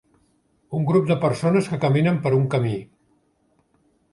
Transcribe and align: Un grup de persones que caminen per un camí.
Un 0.77 0.87
grup 0.91 1.11
de 1.11 1.17
persones 1.25 1.69
que 1.73 1.79
caminen 1.85 2.17
per 2.25 2.33
un 2.39 2.49
camí. 2.55 2.75